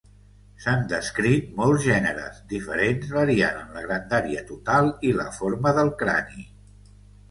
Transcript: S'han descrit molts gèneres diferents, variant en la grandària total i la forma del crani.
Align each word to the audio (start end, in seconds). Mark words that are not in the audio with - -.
S'han 0.61 0.79
descrit 0.93 1.51
molts 1.59 1.85
gèneres 1.89 2.41
diferents, 2.55 3.13
variant 3.21 3.63
en 3.63 3.71
la 3.79 3.87
grandària 3.87 4.45
total 4.53 4.93
i 5.13 5.17
la 5.23 5.31
forma 5.41 5.79
del 5.81 5.97
crani. 6.05 6.53